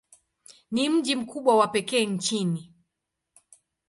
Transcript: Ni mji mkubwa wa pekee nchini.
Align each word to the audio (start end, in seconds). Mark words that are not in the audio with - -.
Ni 0.71 0.89
mji 0.89 1.15
mkubwa 1.15 1.55
wa 1.57 1.67
pekee 1.67 2.05
nchini. 2.05 2.71